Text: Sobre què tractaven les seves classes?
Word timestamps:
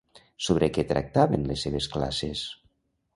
Sobre 0.45 0.69
què 0.77 0.85
tractaven 0.91 1.45
les 1.51 1.65
seves 1.67 1.89
classes? 1.97 2.43